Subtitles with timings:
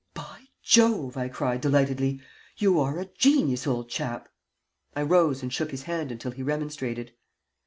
[0.15, 2.21] "By Jove!" I cried, delightedly.
[2.57, 4.29] "You are a genius, old chap."
[4.95, 7.11] I rose and shook his hand until he remonstrated.